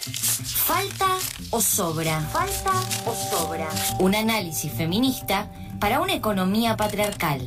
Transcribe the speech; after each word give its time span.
¿Falta 0.00 1.18
o 1.50 1.60
sobra? 1.60 2.20
¿Falta 2.32 2.72
o 3.04 3.14
sobra? 3.14 3.68
Un 3.98 4.14
análisis 4.14 4.72
feminista 4.72 5.50
para 5.78 6.00
una 6.00 6.14
economía 6.14 6.76
patriarcal. 6.76 7.46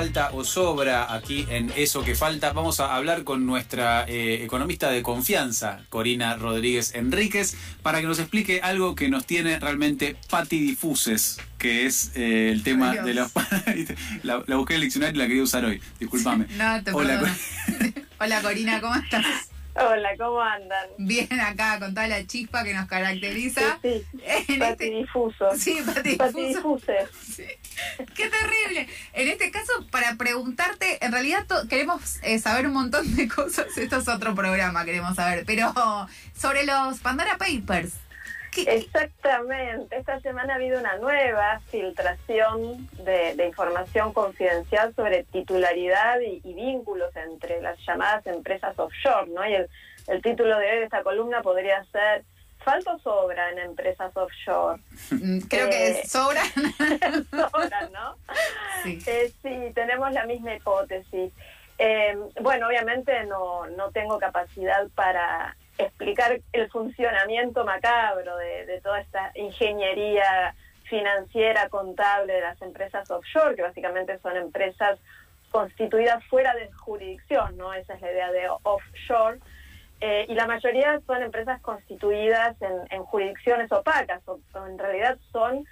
Falta 0.00 0.30
o 0.32 0.44
Sobra 0.44 1.12
aquí 1.12 1.46
en 1.50 1.70
Eso 1.76 2.02
que 2.02 2.14
Falta. 2.14 2.54
Vamos 2.54 2.80
a 2.80 2.96
hablar 2.96 3.22
con 3.22 3.44
nuestra 3.44 4.06
eh, 4.08 4.42
economista 4.42 4.90
de 4.90 5.02
confianza, 5.02 5.82
Corina 5.90 6.36
Rodríguez 6.36 6.94
Enríquez, 6.94 7.54
para 7.82 8.00
que 8.00 8.06
nos 8.06 8.18
explique 8.18 8.62
algo 8.62 8.94
que 8.94 9.10
nos 9.10 9.26
tiene 9.26 9.60
realmente 9.60 10.16
patidifuses, 10.30 11.38
que 11.58 11.84
es 11.84 12.12
eh, 12.16 12.48
el 12.50 12.62
tema 12.62 12.94
de 12.94 13.12
los... 13.12 13.30
la, 14.22 14.42
la, 14.46 14.56
busqué 14.56 14.72
en 14.72 14.76
el 14.76 14.82
diccionario 14.84 15.16
y 15.16 15.18
la 15.18 15.28
quería 15.28 15.42
usar 15.42 15.66
hoy. 15.66 15.82
Disculpame. 15.98 16.46
No, 16.56 16.82
te 16.82 16.92
Hola, 16.92 17.36
Hola 18.20 18.40
Corina, 18.40 18.80
¿cómo 18.80 18.94
estás? 18.94 19.50
Hola, 19.74 20.10
¿cómo 20.18 20.40
andan? 20.40 20.88
Bien 20.98 21.28
acá, 21.40 21.78
con 21.78 21.94
toda 21.94 22.08
la 22.08 22.26
chispa 22.26 22.64
que 22.64 22.74
nos 22.74 22.86
caracteriza. 22.86 23.78
Sí, 23.82 24.02
sí. 24.46 24.56
patidifuso. 24.58 25.50
Sí, 25.56 25.78
Sí. 27.22 27.44
Qué 28.14 28.30
terrible. 28.30 28.88
En 29.12 29.28
este 29.28 29.50
caso, 29.50 29.72
para 29.90 30.14
preguntarte, 30.16 31.04
en 31.04 31.12
realidad 31.12 31.46
queremos 31.68 32.18
eh, 32.22 32.38
saber 32.38 32.66
un 32.66 32.74
montón 32.74 33.16
de 33.16 33.28
cosas. 33.28 33.76
Esto 33.76 33.98
es 33.98 34.08
otro 34.08 34.34
programa, 34.34 34.84
queremos 34.84 35.16
saber. 35.16 35.44
Pero 35.46 35.72
sobre 36.34 36.64
los 36.64 36.98
Pandora 37.00 37.36
Papers. 37.38 37.94
Exactamente. 38.56 39.96
Esta 39.96 40.20
semana 40.20 40.54
ha 40.54 40.56
habido 40.56 40.80
una 40.80 40.96
nueva 40.96 41.60
filtración 41.70 42.88
de, 43.04 43.46
información 43.46 44.12
confidencial 44.12 44.94
sobre 44.94 45.24
titularidad 45.24 46.20
y, 46.20 46.40
vínculos 46.52 47.14
entre 47.16 47.60
las 47.62 47.78
llamadas 47.86 48.26
empresas 48.26 48.78
offshore, 48.78 49.30
¿no? 49.30 49.46
Y 49.46 49.54
el, 49.54 49.68
título 50.22 50.58
de 50.58 50.70
hoy 50.70 50.78
de 50.78 50.84
esta 50.84 51.02
columna 51.02 51.42
podría 51.42 51.84
ser 51.92 52.24
¿Falta 52.64 52.94
o 52.94 52.98
sobra 52.98 53.50
en 53.50 53.58
empresas 53.58 54.14
offshore? 54.16 54.80
Mm, 55.10 55.38
creo 55.48 55.70
que 55.70 55.88
eh, 55.90 56.06
sobra. 56.06 56.42
sobra, 57.30 57.88
¿no? 57.92 58.16
Sí. 58.82 58.98
Eh, 59.06 59.32
sí, 59.42 59.72
tenemos 59.74 60.12
la 60.12 60.26
misma 60.26 60.54
hipótesis. 60.54 61.32
Eh, 61.78 62.14
bueno, 62.42 62.66
obviamente 62.66 63.24
no, 63.24 63.66
no 63.66 63.90
tengo 63.90 64.18
capacidad 64.18 64.86
para 64.94 65.56
explicar 65.78 66.40
el 66.52 66.70
funcionamiento 66.70 67.64
macabro 67.64 68.36
de, 68.36 68.80
toda 68.82 69.00
esta 69.00 69.32
ingeniería 69.34 70.54
financiera, 70.84 71.70
contable 71.70 72.34
de 72.34 72.40
las 72.42 72.60
empresas 72.60 73.10
offshore, 73.10 73.56
que 73.56 73.62
básicamente 73.62 74.18
son 74.18 74.36
empresas 74.36 74.98
constituidas 75.50 76.22
fuera 76.26 76.54
de 76.54 76.70
jurisdicción, 76.72 77.56
¿no? 77.56 77.72
Esa 77.72 77.94
es 77.94 78.02
la 78.02 78.12
idea 78.12 78.32
de 78.32 78.48
offshore. 78.62 79.38
Eh, 80.00 80.26
y 80.28 80.34
la 80.34 80.46
mayoría 80.46 80.98
son 81.06 81.22
empresas 81.22 81.60
constituidas 81.60 82.56
en, 82.62 83.02
jurisdicciones 83.04 83.70
opacas, 83.70 84.22
o, 84.26 84.40
en 84.66 84.78
realidad 84.78 85.18
son 85.30 85.66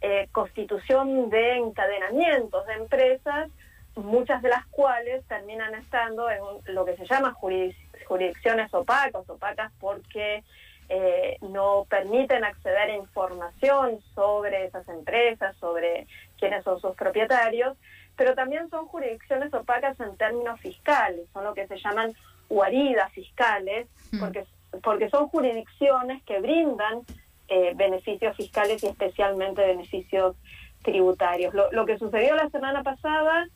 eh, 0.00 0.28
constitución 0.30 1.30
de 1.30 1.56
encadenamientos 1.56 2.64
de 2.66 2.74
empresas, 2.74 3.50
muchas 3.96 4.40
de 4.40 4.50
las 4.50 4.64
cuales 4.66 5.24
terminan 5.26 5.74
estando 5.74 6.30
en 6.30 6.40
lo 6.66 6.84
que 6.84 6.96
se 6.96 7.06
llama 7.06 7.34
jurisdicciones 7.34 8.72
opacas, 8.72 9.28
opacas 9.28 9.72
porque 9.80 10.44
eh, 10.88 11.38
no 11.40 11.86
permiten 11.90 12.44
acceder 12.44 12.90
a 12.90 12.96
información 12.96 14.00
sobre 14.14 14.66
esas 14.66 14.88
empresas, 14.88 15.56
sobre 15.56 16.06
quiénes 16.38 16.62
son 16.64 16.80
sus 16.80 16.94
propietarios, 16.94 17.76
pero 18.16 18.34
también 18.34 18.70
son 18.70 18.86
jurisdicciones 18.86 19.52
opacas 19.54 19.98
en 20.00 20.16
términos 20.16 20.60
fiscales, 20.60 21.26
son 21.32 21.44
lo 21.44 21.54
que 21.54 21.66
se 21.66 21.78
llaman 21.78 22.14
guaridas 22.52 23.12
fiscales, 23.12 23.88
hmm. 24.12 24.20
porque, 24.20 24.44
porque 24.82 25.10
son 25.10 25.28
jurisdicciones 25.28 26.22
que 26.24 26.40
brindan 26.40 27.02
eh, 27.48 27.72
beneficios 27.74 28.36
fiscales 28.36 28.82
y 28.82 28.86
especialmente 28.86 29.66
beneficios 29.66 30.36
tributarios. 30.82 31.54
Lo, 31.54 31.70
lo 31.72 31.86
que 31.86 31.98
sucedió 31.98 32.34
la 32.36 32.50
semana 32.50 32.82
pasada 32.82 33.46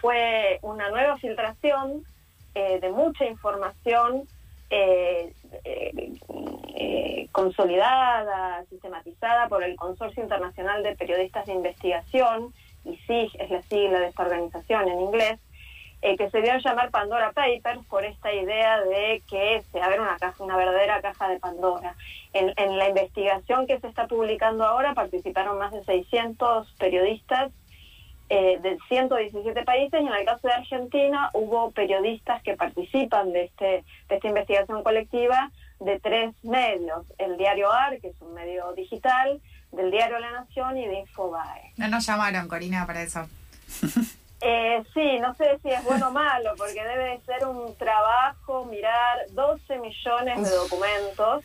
fue 0.00 0.58
una 0.62 0.90
nueva 0.90 1.16
filtración 1.18 2.04
eh, 2.54 2.78
de 2.80 2.90
mucha 2.90 3.26
información 3.26 4.22
eh, 4.70 5.32
eh, 5.64 7.28
consolidada, 7.30 8.64
sistematizada 8.70 9.48
por 9.48 9.62
el 9.62 9.76
Consorcio 9.76 10.22
Internacional 10.22 10.82
de 10.82 10.96
Periodistas 10.96 11.46
de 11.46 11.52
Investigación, 11.52 12.54
y 12.84 12.96
SIG 12.98 13.30
es 13.40 13.50
la 13.50 13.62
sigla 13.62 14.00
de 14.00 14.08
esta 14.08 14.22
organización 14.22 14.88
en 14.88 15.00
inglés, 15.00 15.38
que 16.14 16.30
se 16.30 16.42
dio 16.42 16.52
a 16.52 16.58
llamar 16.58 16.90
Pandora 16.90 17.32
Papers 17.32 17.84
por 17.88 18.04
esta 18.04 18.32
idea 18.32 18.80
de 18.82 19.22
que 19.28 19.64
se 19.72 19.80
abre 19.80 19.98
una 19.98 20.16
caja, 20.18 20.44
una 20.44 20.56
verdadera 20.56 21.00
caja 21.00 21.28
de 21.28 21.40
Pandora. 21.40 21.96
En, 22.32 22.52
en 22.56 22.78
la 22.78 22.88
investigación 22.88 23.66
que 23.66 23.80
se 23.80 23.88
está 23.88 24.06
publicando 24.06 24.64
ahora 24.64 24.94
participaron 24.94 25.58
más 25.58 25.72
de 25.72 25.82
600 25.82 26.72
periodistas 26.78 27.50
eh, 28.28 28.58
de 28.60 28.76
117 28.88 29.62
países 29.62 30.02
y 30.02 30.04
en 30.04 30.12
el 30.12 30.24
caso 30.24 30.48
de 30.48 30.54
Argentina 30.54 31.30
hubo 31.32 31.70
periodistas 31.70 32.42
que 32.42 32.56
participan 32.56 33.32
de, 33.32 33.44
este, 33.44 33.84
de 34.08 34.16
esta 34.16 34.26
investigación 34.26 34.82
colectiva 34.82 35.52
de 35.78 36.00
tres 36.00 36.34
medios, 36.42 37.06
el 37.18 37.36
diario 37.36 37.70
AR, 37.70 38.00
que 38.00 38.08
es 38.08 38.20
un 38.20 38.34
medio 38.34 38.72
digital, 38.72 39.40
del 39.70 39.92
diario 39.92 40.18
La 40.18 40.32
Nación 40.32 40.76
y 40.76 40.86
de 40.86 41.00
Infobae. 41.00 41.72
No 41.76 41.86
nos 41.86 42.04
llamaron, 42.04 42.48
Corina, 42.48 42.84
para 42.84 43.02
eso. 43.02 43.28
Eh, 44.40 44.82
sí, 44.92 45.18
no 45.18 45.34
sé 45.34 45.58
si 45.62 45.70
es 45.70 45.82
bueno 45.84 46.08
o 46.08 46.10
malo, 46.10 46.52
porque 46.56 46.84
debe 46.84 47.20
ser 47.24 47.46
un 47.46 47.74
trabajo 47.76 48.64
mirar 48.66 49.26
12 49.30 49.78
millones 49.78 50.42
de 50.42 50.56
documentos, 50.56 51.44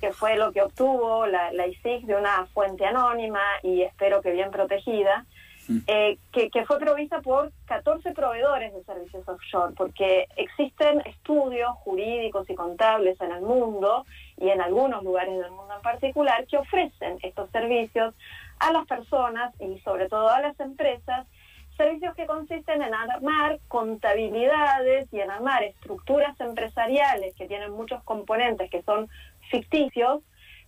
que 0.00 0.12
fue 0.12 0.36
lo 0.36 0.52
que 0.52 0.62
obtuvo 0.62 1.26
la, 1.26 1.52
la 1.52 1.66
ISIC 1.66 2.04
de 2.04 2.14
una 2.14 2.46
fuente 2.54 2.86
anónima 2.86 3.42
y 3.62 3.82
espero 3.82 4.22
que 4.22 4.32
bien 4.32 4.50
protegida. 4.50 5.26
Eh, 5.86 6.18
que, 6.32 6.64
fue 6.64 6.80
provista 6.80 7.20
por 7.20 7.52
14 7.66 8.12
proveedores 8.12 8.74
de 8.74 8.82
servicios 8.82 9.28
offshore, 9.28 9.74
porque 9.76 10.26
existen 10.36 11.00
estudios 11.06 11.70
jurídicos 11.84 12.48
y 12.50 12.56
contables 12.56 13.20
en 13.20 13.30
el 13.30 13.42
mundo 13.42 14.04
y 14.36 14.48
en 14.48 14.60
algunos 14.60 15.04
lugares 15.04 15.38
del 15.38 15.50
mundo 15.52 15.74
en 15.76 15.82
particular 15.82 16.44
que 16.48 16.56
ofrecen 16.56 17.18
estos 17.22 17.50
servicios 17.50 18.14
a 18.58 18.72
las 18.72 18.84
personas 18.86 19.54
y 19.60 19.78
sobre 19.80 20.08
todo 20.08 20.28
a 20.28 20.40
las 20.40 20.58
empresas, 20.58 21.26
servicios 21.80 22.14
que 22.14 22.26
consisten 22.26 22.82
en 22.82 22.92
armar 22.94 23.58
contabilidades 23.68 25.08
y 25.12 25.20
en 25.20 25.30
armar 25.30 25.62
estructuras 25.62 26.38
empresariales 26.38 27.34
que 27.36 27.48
tienen 27.48 27.72
muchos 27.72 28.02
componentes 28.04 28.70
que 28.70 28.82
son 28.82 29.08
ficticios, 29.50 30.22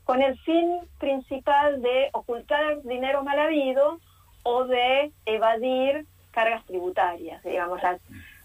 con 0.04 0.22
el 0.22 0.38
fin 0.40 0.80
principal 0.98 1.82
de 1.82 2.08
ocultar 2.14 2.82
dinero 2.82 3.22
mal 3.22 3.38
habido 3.38 4.00
o 4.42 4.64
de 4.64 5.12
evadir 5.26 6.06
cargas 6.30 6.64
tributarias, 6.64 7.42
digamos, 7.42 7.82
las, 7.82 8.00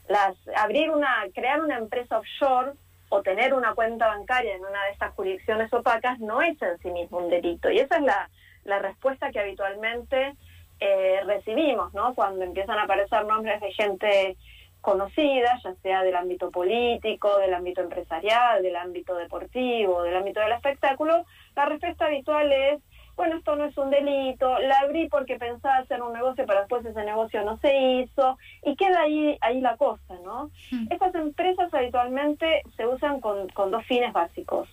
las, 0.10 0.36
abrir 0.58 0.90
una, 0.90 1.24
crear 1.34 1.62
una 1.62 1.78
empresa 1.78 2.20
offshore 2.20 2.74
o 3.08 3.22
tener 3.22 3.54
una 3.54 3.76
cuenta 3.76 4.08
bancaria 4.08 4.56
en 4.56 4.66
una 4.66 4.84
de 4.84 4.92
estas 4.92 5.14
jurisdicciones 5.14 5.72
opacas 5.72 6.20
no 6.20 6.42
es 6.42 6.62
en 6.62 6.78
sí 6.80 6.92
mismo 6.92 7.20
un 7.20 7.30
delito. 7.30 7.72
Y 7.72 7.80
esa 7.80 7.96
es 7.96 8.04
la, 8.04 8.30
la 8.66 8.80
respuesta 8.80 9.32
que 9.32 9.40
habitualmente 9.40 10.36
eh, 10.80 11.22
recibimos, 11.26 11.94
¿no? 11.94 12.14
Cuando 12.14 12.44
empiezan 12.44 12.80
a 12.80 12.84
aparecer 12.84 13.26
nombres 13.26 13.62
de 13.62 13.72
gente 13.72 14.38
conocida, 14.82 15.60
ya 15.64 15.74
sea 15.82 16.04
del 16.04 16.16
ámbito 16.16 16.52
político, 16.52 17.38
del 17.40 17.54
ámbito 17.54 17.82
empresarial, 17.82 18.62
del 18.64 18.76
ámbito 18.76 19.16
deportivo, 19.16 20.04
del 20.04 20.16
ámbito 20.16 20.40
del 20.40 20.54
espectáculo, 20.54 21.26
la 21.56 21.66
respuesta 21.66 22.06
habitual 22.06 22.52
es 22.52 22.80
bueno, 23.18 23.38
esto 23.38 23.56
no 23.56 23.66
es 23.66 23.76
un 23.78 23.90
delito, 23.90 24.60
la 24.60 24.78
abrí 24.78 25.10
porque 25.10 25.38
pensaba 25.38 25.78
hacer 25.78 26.04
un 26.04 26.14
negocio, 26.14 26.46
pero 26.46 26.60
después 26.60 26.86
ese 26.86 27.04
negocio 27.04 27.44
no 27.44 27.58
se 27.58 27.76
hizo, 27.76 28.38
y 28.64 28.76
queda 28.76 29.02
ahí, 29.02 29.36
ahí 29.42 29.60
la 29.60 29.76
cosa, 29.76 30.14
¿no? 30.24 30.52
Hmm. 30.72 30.86
Estas 30.92 31.16
empresas 31.16 31.74
habitualmente 31.74 32.62
se 32.78 32.86
usan 32.86 33.20
con, 33.20 33.48
dos 33.48 33.86
fines 33.88 34.14
básicos. 34.14 34.70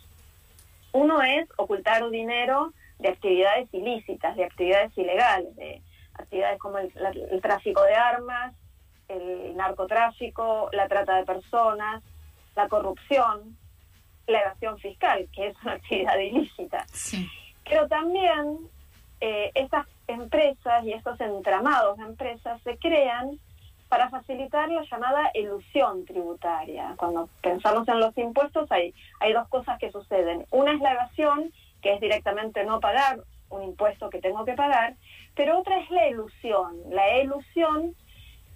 Uno 0.92 1.22
es 1.22 1.48
ocultar 1.56 2.08
dinero 2.10 2.74
de 2.98 3.08
actividades 3.08 3.66
ilícitas, 3.72 4.36
de 4.36 4.44
actividades 4.44 4.96
ilegales, 4.98 5.56
de 5.56 5.80
actividades 6.14 6.58
como 6.58 6.78
el, 6.78 6.92
el 7.30 7.40
tráfico 7.40 7.82
de 7.82 7.94
armas, 7.94 8.54
el 9.08 9.56
narcotráfico, 9.56 10.68
la 10.72 10.88
trata 10.88 11.16
de 11.16 11.24
personas, 11.24 12.02
la 12.56 12.68
corrupción, 12.68 13.56
la 14.26 14.40
evasión 14.40 14.78
fiscal, 14.78 15.28
que 15.32 15.48
es 15.48 15.56
una 15.62 15.72
actividad 15.72 16.18
ilícita. 16.18 16.86
Sí. 16.92 17.28
Pero 17.68 17.88
también 17.88 18.58
eh, 19.20 19.50
estas 19.54 19.86
empresas 20.06 20.84
y 20.84 20.92
estos 20.92 21.20
entramados 21.20 21.96
de 21.98 22.04
empresas 22.04 22.60
se 22.62 22.76
crean 22.78 23.38
para 23.88 24.10
facilitar 24.10 24.68
la 24.70 24.82
llamada 24.90 25.30
ilusión 25.34 26.04
tributaria. 26.04 26.94
Cuando 26.96 27.28
pensamos 27.42 27.86
en 27.88 28.00
los 28.00 28.16
impuestos 28.18 28.70
hay, 28.72 28.94
hay 29.20 29.32
dos 29.32 29.48
cosas 29.48 29.78
que 29.78 29.92
suceden. 29.92 30.46
Una 30.50 30.72
es 30.72 30.80
la 30.80 30.92
evasión, 30.92 31.52
que 31.80 31.94
es 31.94 32.00
directamente 32.00 32.64
no 32.64 32.80
pagar 32.80 33.20
un 33.54 33.62
impuesto 33.62 34.10
que 34.10 34.20
tengo 34.20 34.44
que 34.44 34.54
pagar, 34.54 34.94
pero 35.34 35.58
otra 35.58 35.78
es 35.78 35.90
la 35.90 36.08
ilusión. 36.08 36.76
La 36.90 37.18
ilusión 37.18 37.94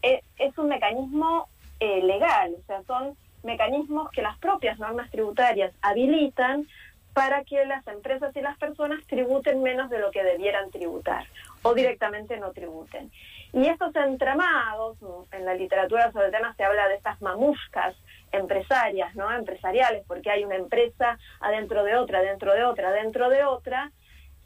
es, 0.02 0.22
es 0.38 0.56
un 0.58 0.68
mecanismo 0.68 1.48
eh, 1.80 2.02
legal, 2.02 2.54
o 2.58 2.66
sea, 2.66 2.82
son 2.84 3.16
mecanismos 3.42 4.10
que 4.10 4.22
las 4.22 4.36
propias 4.38 4.78
normas 4.78 5.10
tributarias 5.10 5.72
habilitan 5.80 6.66
para 7.14 7.42
que 7.44 7.64
las 7.64 7.86
empresas 7.88 8.34
y 8.36 8.40
las 8.40 8.56
personas 8.58 9.04
tributen 9.06 9.62
menos 9.62 9.90
de 9.90 9.98
lo 9.98 10.10
que 10.10 10.22
debieran 10.22 10.70
tributar 10.70 11.26
o 11.62 11.74
directamente 11.74 12.36
no 12.38 12.52
tributen. 12.52 13.10
Y 13.52 13.66
estos 13.66 13.94
entramados, 13.96 14.98
en 15.32 15.44
la 15.44 15.54
literatura 15.54 16.12
sobre 16.12 16.26
el 16.26 16.32
tema 16.32 16.54
se 16.54 16.64
habla 16.64 16.86
de 16.86 16.96
estas 16.96 17.20
mamuscas 17.22 17.96
empresarias, 18.30 19.14
¿no? 19.14 19.32
Empresariales, 19.32 20.04
porque 20.06 20.30
hay 20.30 20.44
una 20.44 20.56
empresa 20.56 21.18
adentro 21.40 21.82
de 21.82 21.96
otra, 21.96 22.20
dentro 22.20 22.52
de 22.54 22.64
otra, 22.64 22.92
dentro 22.92 23.30
de 23.30 23.44
otra. 23.44 23.90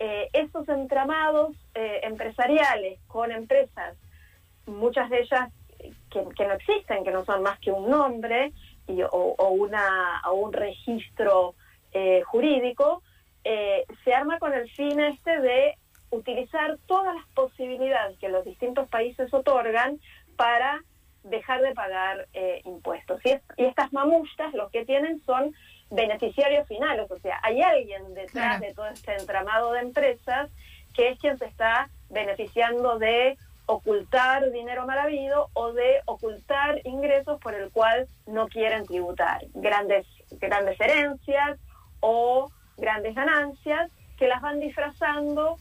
Eh, 0.04 0.31
estos 0.32 0.69
entramados 0.69 1.54
eh, 1.76 2.00
empresariales 2.02 2.99
con 3.06 3.31
empresas, 3.31 3.96
muchas 4.66 5.08
de 5.10 5.20
ellas 5.20 5.49
que, 6.10 6.44
no 6.44 6.54
existen, 6.54 7.04
que 7.04 7.12
no 7.12 7.25
son 7.25 7.44
más 7.44 7.60
que 7.60 7.70
un 7.70 7.88
nombre 7.88 8.52
o, 9.12 9.52
un 10.32 10.52
registro 10.52 11.54
eh, 11.93 12.22
jurídico, 12.22 13.04
eh, 13.44 13.84
se 14.02 14.12
arma 14.12 14.40
con 14.40 14.52
el 14.54 14.69
fin 14.72 14.99
este 14.99 15.40
de 15.40 15.78
utilizar 16.10 16.78
todas 16.87 17.14
las 17.14 17.26
posibilidades 17.28 18.19
que 18.19 18.28
los 18.28 18.44
distintos 18.44 18.88
países 18.88 19.32
otorgan 19.32 20.00
para 20.34 20.82
dejar 21.22 21.62
de 21.62 21.75
pagar 21.75 22.26
impuestos. 22.64 23.20
Y, 23.25 23.38
estas 23.56 23.93
mamustas 23.93 24.52
lo 24.52 24.69
que 24.70 24.84
tienen 24.84 25.22
son 25.25 25.55
beneficiarios 25.92 26.66
finales, 26.66 27.10
o 27.10 27.18
sea, 27.18 27.38
hay 27.42 27.60
alguien 27.60 28.14
detrás 28.14 28.60
de 28.60 28.72
todo 28.72 28.86
este 28.86 29.14
entramado 29.14 29.72
de 29.72 29.80
empresas 29.80 30.50
que 30.94 31.10
es 31.10 31.18
quien 31.18 31.38
se 31.38 31.44
está 31.44 31.90
beneficiando 32.08 32.98
de 32.98 33.36
ocultar 33.66 34.50
dinero 34.50 34.86
mal 34.86 34.98
habido 34.98 35.48
o 35.52 35.72
de 35.72 36.00
ocultar 36.06 36.80
ingresos 36.84 37.38
por 37.40 37.54
el 37.54 37.70
cual 37.70 38.08
no 38.26 38.48
quieren 38.48 38.86
tributar. 38.86 39.42
Grandes, 39.54 40.06
grandes 40.32 40.80
herencias 40.80 41.58
o 42.00 42.50
grandes 42.78 43.14
ganancias 43.14 43.90
que 44.18 44.28
las 44.28 44.40
van 44.40 44.60
disfrazando 44.60 45.56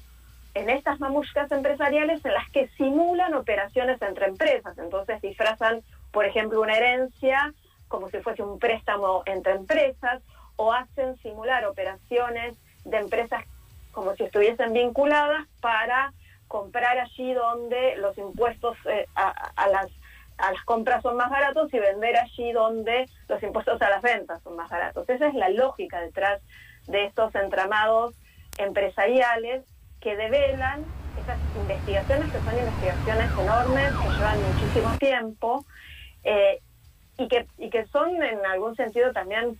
en 0.54 0.70
estas 0.70 1.00
mamuscas 1.00 1.52
empresariales 1.52 2.24
en 2.26 2.34
las 2.34 2.50
que 2.52 2.70
simulan 2.78 3.34
operaciones 3.34 4.02
entre 4.02 4.28
empresas. 4.28 4.78
Entonces 4.78 5.22
disfrazan, 5.22 5.82
por 6.12 6.26
ejemplo, 6.26 6.62
una 6.62 6.78
herencia 6.78 7.54
como 7.92 8.10
si 8.10 8.18
fuese 8.20 8.42
un 8.42 8.58
préstamo 8.58 9.22
entre 9.26 9.52
empresas 9.52 10.24
o 10.56 10.72
hacen 10.72 11.18
simular 11.18 11.66
operaciones 11.66 12.56
de 12.86 12.98
empresas 12.98 13.44
como 13.92 14.16
si 14.16 14.24
estuviesen 14.24 14.72
vinculadas 14.72 15.46
para 15.60 16.14
comprar 16.48 16.98
allí 16.98 17.34
donde 17.34 17.98
los 17.98 18.18
impuestos 18.18 18.78
eh, 18.86 19.06
a, 19.16 19.68
las 19.68 19.88
a 20.38 20.54
las 20.54 20.64
compras 20.64 21.04
son 21.04 21.18
más 21.18 21.30
baratos 21.30 21.72
y 21.74 21.80
vender 21.80 22.18
allí 22.18 22.52
donde 22.54 23.08
los 23.28 23.44
impuestos 23.44 23.80
a 23.82 23.90
las 23.90 24.02
ventas 24.02 24.42
son 24.42 24.56
más 24.56 24.70
baratos. 24.70 25.08
Esa 25.08 25.28
es 25.28 25.36
la 25.36 25.50
lógica 25.50 26.00
detrás 26.00 26.42
de 26.88 27.06
estos 27.06 27.36
entramados 27.36 28.16
empresariales 28.58 29.64
que 30.00 30.16
develan 30.16 30.84
esas 31.22 31.38
investigaciones 31.56 32.32
que 32.32 32.40
son 32.40 32.58
investigaciones 32.58 33.32
enormes, 33.40 33.92
que 33.92 34.10
llevan 34.10 34.54
muchísimo 34.54 34.98
tiempo 34.98 35.66
eh, 36.24 36.62
y, 37.18 37.28
que, 37.28 37.48
y 37.58 37.70
que 37.70 37.86
son 37.88 38.22
en 38.22 38.46
algún 38.46 38.76
sentido 38.76 39.12
también 39.12 39.58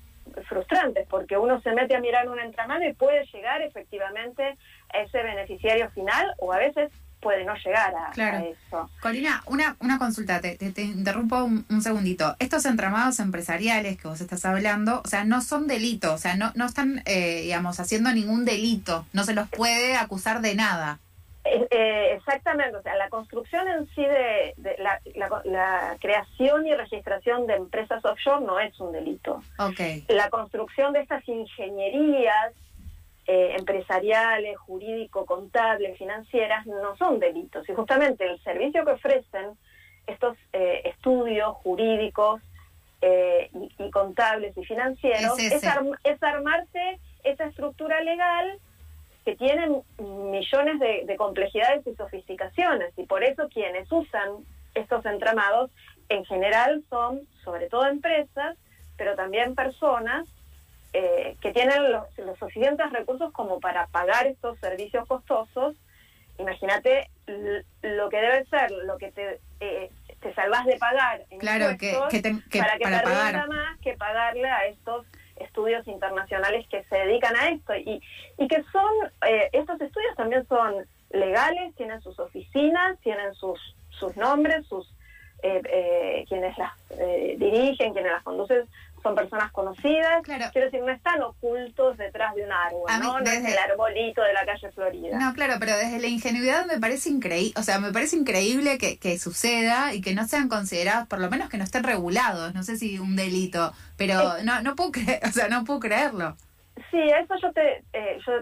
frustrantes, 0.48 1.08
porque 1.10 1.38
uno 1.38 1.62
se 1.62 1.74
mete 1.74 1.96
a 1.96 2.00
mirar 2.00 2.30
un 2.30 2.40
entramado 2.40 2.84
y 2.86 2.94
puede 2.94 3.26
llegar 3.26 3.62
efectivamente 3.62 4.58
a 4.94 5.00
ese 5.00 5.22
beneficiario 5.22 5.90
final 5.92 6.34
o 6.40 6.54
a 6.54 6.58
veces 6.58 6.92
puede 7.22 7.46
no 7.46 7.54
llegar 7.56 7.94
a, 7.96 8.40
eso. 8.40 8.90
Corina, 9.00 9.44
una, 9.46 9.78
una 9.80 10.00
consulta, 10.00 10.42
te, 10.42 10.56
te, 10.58 10.82
interrumpo 10.82 11.44
un, 11.44 11.82
segundito. 11.82 12.36
Estos 12.40 12.66
entramados 12.66 13.20
empresariales 13.20 13.98
que 13.98 14.08
vos 14.08 14.20
estás 14.20 14.44
hablando, 14.44 15.02
o 15.06 15.08
sea, 15.08 15.24
no 15.24 15.42
son 15.42 15.68
delitos, 15.68 16.12
o 16.12 16.18
sea, 16.18 16.36
no, 16.36 16.52
no 16.56 16.66
están, 16.66 17.04
eh, 17.06 17.44
digamos, 17.44 17.80
haciendo 17.80 18.12
ningún 18.12 18.44
delito, 18.44 19.06
no 19.14 19.24
se 19.24 19.34
los 19.34 19.48
puede 19.50 19.96
acusar 19.96 20.42
de 20.42 20.56
nada. 20.56 21.00
Eh, 21.44 21.68
eh, 21.72 22.14
exactamente, 22.18 22.78
o 22.78 22.82
sea, 22.84 22.96
la 22.96 23.10
construcción 23.10 23.68
en 23.68 23.88
sí 23.96 24.06
de, 24.06 24.54
la, 24.78 25.02
la, 25.44 25.98
creación 26.00 26.68
y 26.68 26.74
registración 26.76 27.48
de 27.48 27.56
empresas 27.56 28.06
offshore 28.06 28.46
no 28.46 28.60
es 28.60 28.80
un 28.80 28.92
delito. 28.92 29.42
Okay. 29.58 30.06
La 30.08 30.30
construcción 30.30 30.94
de 30.94 31.02
estas 31.02 31.28
ingenierías 31.28 32.54
eh, 33.26 33.56
empresariales, 33.58 34.56
jurídico, 34.60 35.26
contables, 35.26 35.98
financieras 35.98 36.68
no 36.68 36.96
son 36.98 37.20
delitos 37.20 37.68
y 37.68 37.74
justamente 37.74 38.26
el 38.26 38.42
servicio 38.44 38.86
que 38.86 38.92
ofrecen 38.92 39.58
estos 40.06 40.38
estudios 40.52 41.56
jurídicos 41.58 42.42
y, 43.02 43.90
contables 43.92 44.56
y 44.58 44.66
financieros 44.66 45.40
es, 45.40 45.54
es, 45.54 45.64
es 46.04 46.24
armarse 46.24 47.00
esa 47.24 47.46
estructura 47.46 48.02
legal 48.02 48.60
que 49.26 49.36
tienen 49.36 49.82
millones 50.00 50.80
de, 50.80 51.16
complejidades 51.18 51.86
y 51.86 51.96
sofisticaciones 51.96 52.92
y 52.98 53.06
por 53.06 53.24
eso 53.24 53.48
quienes 53.50 53.92
usan 53.92 54.30
estos 54.74 55.06
entramados 55.06 55.70
en 56.10 56.26
general 56.26 56.84
son 56.90 57.22
sobre 57.44 57.70
todo 57.70 57.86
empresas, 57.86 58.58
pero 58.98 59.16
también 59.16 59.56
personas 59.56 60.28
eh, 60.94 61.36
que 61.42 61.52
tienen 61.54 61.92
los, 61.92 62.06
suficientes 62.40 62.92
recursos 62.92 63.32
como 63.32 63.60
para 63.60 63.88
pagar 63.88 64.28
estos 64.28 64.60
servicios 64.60 65.08
costosos. 65.08 65.76
Imagínate 66.38 67.10
lo 67.28 68.10
que 68.10 68.18
debe 68.18 68.46
ser, 68.46 68.72
lo 68.72 68.98
que 68.98 69.12
te, 69.12 69.40
eh, 69.60 69.92
te 70.20 70.34
salvas 70.34 70.66
de 70.66 70.78
pagar 70.78 71.24
en 71.30 71.40
claro, 71.40 71.78
que, 71.78 71.94
para 71.94 72.78
que 72.78 72.86
te 72.86 73.00
pagar. 73.04 73.48
más 73.48 73.80
que 73.80 73.94
pagarle 73.94 74.50
a 74.50 74.66
estos 74.66 75.06
estudios 75.42 75.88
internacionales 75.88 76.68
que 76.70 76.84
se 76.86 76.96
dedican 76.96 77.36
a 77.36 77.50
esto 77.50 77.76
y, 77.76 78.02
y 78.38 78.48
que 78.48 78.64
son, 78.72 78.92
eh, 79.28 79.50
estos 79.54 79.80
estudios 79.82 80.16
también 80.16 80.48
son 80.48 80.86
legales, 81.12 81.76
tienen 81.76 82.02
sus 82.02 82.20
oficinas, 82.20 83.00
tienen 83.02 83.34
sus, 83.36 83.60
sus 83.90 84.16
nombres, 84.18 84.66
sus 84.68 84.88
eh, 85.44 85.62
eh, 85.66 86.26
quienes 86.30 86.58
las 86.58 86.72
dirigen, 87.38 87.94
quienes 87.94 88.12
las 88.12 88.24
conducen, 88.24 88.66
son 89.02 89.16
personas 89.16 89.52
conocidas. 89.52 90.22
Quiero 90.24 90.66
decir, 90.66 90.82
no 90.82 90.92
están 90.92 91.22
ocultos 91.22 91.98
detrás 91.98 92.36
de 92.36 92.46
un 92.46 92.52
árbol, 92.52 92.90
¿no? 93.00 93.20
no 93.20 93.32
es 93.32 93.46
el 93.46 93.58
arbolito 93.58 94.22
de 94.22 94.34
la 94.34 94.46
calle 94.46 94.72
Florida. 94.72 95.18
No, 95.18 95.34
claro, 95.34 95.56
pero 95.60 95.76
desde 95.78 96.00
la 96.00 96.08
ingenuidad 96.08 96.66
me 96.66 96.80
parece 96.80 97.10
increíble, 97.10 97.54
o 97.58 97.64
sea, 97.64 97.80
me 97.80 97.92
parece 97.92 98.16
increíble 98.16 98.78
que, 98.78 98.98
que 98.98 99.18
suceda 99.18 99.94
y 99.94 100.02
que 100.02 100.14
no 100.14 100.28
sean 100.28 100.50
considerados, 100.50 101.08
por 101.08 101.20
lo 101.20 101.30
menos 101.30 101.50
que 101.50 101.58
no 101.58 101.64
estén 101.64 101.84
regulados, 101.84 102.54
no 102.54 102.64
sé 102.64 102.78
si 102.78 103.00
un 103.00 103.16
delito, 103.16 103.74
pero 103.98 104.42
no, 104.44 104.62
no 104.62 104.76
puedo 104.76 104.92
creer, 104.92 105.20
o 105.28 105.32
sea, 105.32 105.48
no 105.48 105.64
puedo 105.64 105.80
creerlo. 105.80 106.36
Sí, 106.90 106.98
a 106.98 107.20
eso 107.20 107.36
yo 107.42 107.52
te 107.54 107.84
eh, 107.94 108.20
yo 108.26 108.34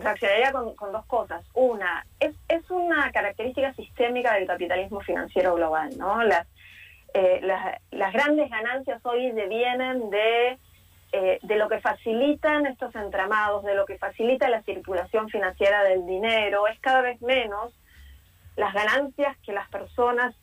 reaccionaría 0.00 0.50
con, 0.52 0.74
con, 0.74 0.92
dos 0.92 1.04
cosas. 1.06 1.44
Una, 1.54 2.04
es, 2.20 2.34
es 2.48 2.68
una 2.70 3.10
característica 3.12 3.72
sistémica 3.74 4.34
del 4.34 4.46
capitalismo 4.46 5.00
financiero 5.00 5.54
global, 5.54 5.90
¿no? 5.96 6.22
Las 6.24 6.46
eh, 7.18 7.40
las, 7.92 8.12
grandes 8.12 8.50
ganancias 8.50 9.00
hoy 9.06 9.30
devienen 9.30 10.10
de, 10.10 10.58
eh, 11.12 11.38
de 11.42 11.56
lo 11.56 11.66
que 11.66 11.80
facilitan 11.80 12.66
estos 12.66 12.94
entramados, 12.94 13.64
de 13.64 13.74
lo 13.74 13.86
que 13.86 13.96
facilita 13.96 14.50
la 14.50 14.62
circulación 14.64 15.30
financiera 15.30 15.82
del 15.84 16.04
dinero. 16.04 16.66
Es 16.66 16.78
cada 16.80 17.00
vez 17.00 17.22
menos 17.22 17.72
las 18.56 18.74
ganancias 18.74 19.34
que 19.38 19.54
las 19.54 19.66
personas 19.70 20.34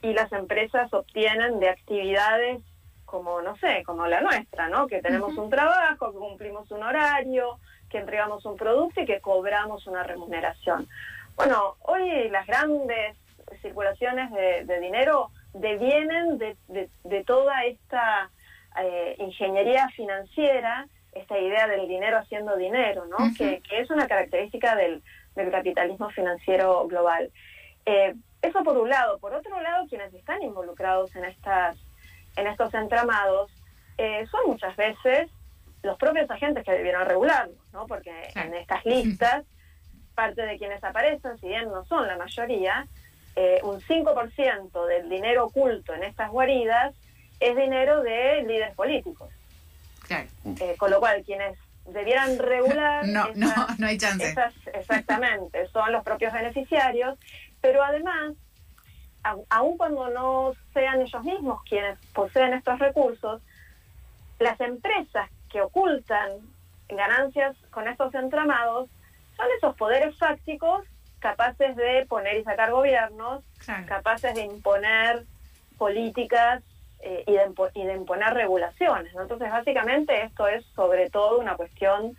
y 0.00 0.14
las 0.14 0.32
empresas 0.32 0.90
obtienen 0.94 1.60
de 1.60 1.68
actividades 1.68 2.62
como, 3.04 3.42
no 3.42 3.54
sé, 3.58 3.82
como 3.84 4.06
la 4.06 4.22
nuestra, 4.22 4.70
¿no? 4.70 4.86
Que 4.86 5.02
tenemos 5.02 5.36
un 5.36 5.50
trabajo, 5.50 6.10
que 6.10 6.18
cumplimos 6.18 6.70
un 6.70 6.84
horario, 6.84 7.58
que 7.90 7.98
entregamos 7.98 8.46
un 8.46 8.56
producto 8.56 9.02
y 9.02 9.04
que 9.04 9.20
cobramos 9.20 9.86
una 9.86 10.04
remuneración. 10.04 10.88
Bueno, 11.36 11.76
hoy 11.80 12.30
las 12.30 12.46
grandes 12.46 13.14
circulaciones 13.60 14.32
de, 14.32 14.64
de 14.64 14.80
dinero 14.80 15.30
devienen 15.54 16.38
de, 16.38 16.56
de, 16.68 17.24
toda 17.24 17.64
esta 17.64 18.30
eh, 18.82 19.16
ingeniería 19.18 19.88
financiera, 19.90 20.86
esta 21.12 21.38
idea 21.38 21.68
del 21.68 21.88
dinero 21.88 22.18
haciendo 22.18 22.56
dinero, 22.56 23.06
¿no? 23.06 23.16
que, 23.38 23.62
es 23.70 23.90
una 23.90 24.06
característica 24.08 24.74
del, 24.74 25.02
del 25.36 25.50
capitalismo 25.50 26.10
financiero 26.10 26.86
global. 26.88 27.30
Eh, 27.86 28.14
eso 28.42 28.62
por 28.62 28.76
un 28.76 28.90
lado. 28.90 29.18
Por 29.18 29.32
otro 29.32 29.60
lado, 29.60 29.86
quienes 29.88 30.12
están 30.12 30.42
involucrados 30.42 31.14
en, 31.16 31.24
estas, 31.24 31.76
en 32.36 32.46
estos 32.48 32.74
entramados 32.74 33.50
eh, 33.96 34.26
son 34.30 34.48
muchas 34.48 34.76
veces 34.76 35.30
los 35.82 35.96
propios 35.98 36.28
agentes 36.30 36.64
que 36.64 36.72
debieron 36.72 37.06
regularlos, 37.06 37.58
¿no? 37.72 37.86
porque 37.86 38.10
en 38.34 38.54
estas 38.54 38.84
listas, 38.84 39.44
parte 40.14 40.42
de 40.42 40.58
quienes 40.58 40.82
aparecen, 40.82 41.38
si 41.38 41.48
bien 41.48 41.68
no 41.68 41.84
son 41.84 42.06
la 42.06 42.16
mayoría, 42.16 42.86
eh, 43.36 43.60
un 43.62 43.80
5% 43.80 44.86
del 44.86 45.08
dinero 45.08 45.46
oculto 45.46 45.94
en 45.94 46.04
estas 46.04 46.30
guaridas 46.30 46.94
es 47.40 47.56
dinero 47.56 48.02
de 48.02 48.42
líderes 48.42 48.74
políticos. 48.74 49.30
Claro. 50.06 50.28
Eh, 50.60 50.76
con 50.78 50.90
lo 50.90 51.00
cual, 51.00 51.22
quienes 51.24 51.58
debieran 51.86 52.38
regular... 52.38 53.06
no, 53.08 53.28
no, 53.34 53.52
no 53.78 53.86
hay 53.86 53.98
chance. 53.98 54.34
exactamente, 54.72 55.66
son 55.68 55.92
los 55.92 56.04
propios 56.04 56.32
beneficiarios, 56.32 57.18
pero 57.60 57.82
además, 57.82 58.34
aun 59.48 59.76
cuando 59.76 60.10
no 60.10 60.52
sean 60.72 61.00
ellos 61.00 61.24
mismos 61.24 61.62
quienes 61.64 61.98
poseen 62.12 62.54
estos 62.54 62.78
recursos, 62.78 63.42
las 64.38 64.60
empresas 64.60 65.30
que 65.50 65.60
ocultan 65.60 66.30
ganancias 66.88 67.56
con 67.70 67.88
estos 67.88 68.14
entramados 68.14 68.88
son 69.36 69.46
esos 69.56 69.74
poderes 69.76 70.16
fácticos 70.18 70.84
capaces 71.24 71.74
de 71.74 72.04
poner 72.06 72.36
y 72.36 72.44
sacar 72.44 72.70
gobiernos, 72.70 73.42
capaces 73.86 74.34
de 74.34 74.42
imponer 74.42 75.24
políticas 75.78 76.62
eh, 77.00 77.24
y, 77.26 77.32
de, 77.32 77.94
imponer 77.94 78.34
regulaciones. 78.34 79.10
Entonces, 79.18 79.50
básicamente 79.50 80.22
esto 80.22 80.46
es 80.46 80.66
sobre 80.76 81.08
todo 81.08 81.38
una 81.38 81.56
cuestión 81.56 82.14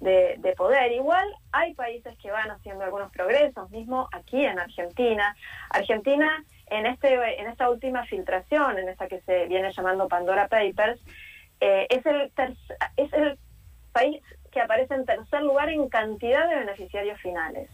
de, 0.00 0.54
poder. 0.56 0.90
Igual 0.90 1.28
hay 1.52 1.74
países 1.74 2.18
que 2.18 2.32
van 2.32 2.50
haciendo 2.50 2.82
algunos 2.82 3.12
progresos, 3.12 3.70
mismo 3.70 4.08
aquí 4.10 4.44
en 4.44 4.58
Argentina. 4.58 5.36
Argentina, 5.70 6.44
en, 6.66 6.86
este, 6.86 7.40
en 7.40 7.46
esta 7.46 7.70
última 7.70 8.04
filtración, 8.06 8.80
en 8.80 8.88
esta 8.88 9.06
que 9.06 9.20
se 9.20 9.46
viene 9.46 9.70
llamando 9.70 10.08
Pandora 10.08 10.48
Papers, 10.48 11.00
eh, 11.60 11.86
es, 11.88 12.04
el 12.04 12.32
es 12.96 13.12
el 13.12 13.38
país 13.92 14.20
que 14.50 14.60
aparece 14.60 14.94
en 14.94 15.06
tercer 15.06 15.42
lugar 15.42 15.68
en 15.68 15.88
cantidad 15.88 16.48
de 16.48 16.56
beneficiarios 16.56 17.20
finales. 17.20 17.70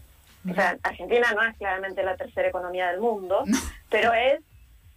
O 0.49 0.53
sea, 0.53 0.77
Argentina 0.83 1.31
no 1.33 1.43
es 1.43 1.55
claramente 1.57 2.03
la 2.03 2.15
tercera 2.15 2.47
economía 2.47 2.91
del 2.91 2.99
mundo, 2.99 3.43
pero 3.89 4.13
es 4.13 4.41